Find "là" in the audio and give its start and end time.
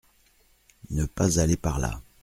1.77-2.01